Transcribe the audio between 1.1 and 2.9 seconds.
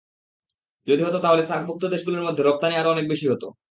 তাহলে সার্কভুক্ত দেশগুলোর মধ্যে রপ্তানি